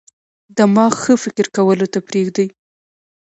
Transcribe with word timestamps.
دماغ 0.57 0.93
ښه 1.03 1.13
فکر 1.23 1.45
کولو 1.55 1.85
ته 1.93 1.99
پریږدي. 2.07 2.47